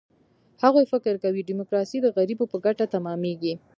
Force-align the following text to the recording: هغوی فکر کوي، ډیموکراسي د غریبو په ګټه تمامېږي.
هغوی 0.63 0.85
فکر 0.93 1.13
کوي، 1.23 1.41
ډیموکراسي 1.49 1.97
د 2.01 2.07
غریبو 2.17 2.45
په 2.51 2.57
ګټه 2.65 2.85
تمامېږي. 2.93 3.53